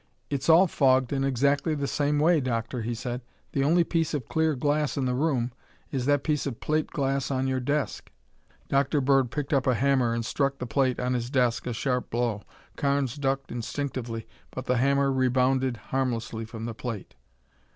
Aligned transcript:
"It's 0.31 0.49
all 0.49 0.65
fogged 0.65 1.13
in 1.13 1.23
exactly 1.23 1.75
the 1.75 1.85
same 1.85 2.17
way, 2.17 2.39
Doctor," 2.41 2.81
he 2.81 2.95
said. 2.95 3.21
"The 3.51 3.63
only 3.63 3.83
piece 3.83 4.15
of 4.15 4.27
clear 4.27 4.55
glass 4.55 4.97
in 4.97 5.05
the 5.05 5.13
room 5.13 5.51
is 5.91 6.07
that 6.07 6.23
piece 6.23 6.47
of 6.47 6.59
plate 6.59 6.87
glass 6.87 7.29
on 7.29 7.45
your 7.45 7.59
desk." 7.59 8.09
Dr. 8.67 8.99
Bird 8.99 9.29
picked 9.29 9.53
up 9.53 9.67
a 9.67 9.75
hammer 9.75 10.15
and 10.15 10.25
struck 10.25 10.57
the 10.57 10.65
plate 10.65 10.99
on 10.99 11.13
his 11.13 11.29
desk 11.29 11.67
a 11.67 11.73
sharp 11.73 12.09
blow. 12.09 12.41
Carnes 12.77 13.15
ducked 13.15 13.51
instinctively, 13.51 14.25
but 14.49 14.65
the 14.65 14.77
hammer 14.77 15.11
rebounded 15.11 15.77
harmlessly 15.77 16.45
from 16.45 16.65
the 16.65 16.73
plate. 16.73 17.13